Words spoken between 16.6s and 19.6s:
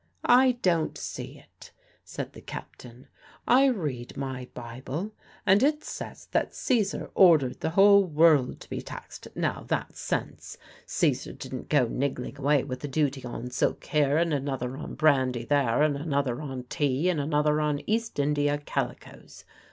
tea and another on East Indy calicoes.